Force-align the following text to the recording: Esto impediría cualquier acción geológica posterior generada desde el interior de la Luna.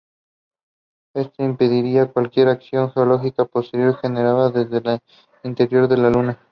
Esto 1.13 1.43
impediría 1.43 2.11
cualquier 2.11 2.47
acción 2.47 2.91
geológica 2.91 3.45
posterior 3.45 3.97
generada 3.99 4.49
desde 4.49 4.77
el 4.77 4.99
interior 5.43 5.87
de 5.87 5.97
la 5.97 6.09
Luna. 6.09 6.39